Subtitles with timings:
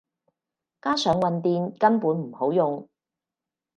[0.81, 2.89] 加上混電根本唔好用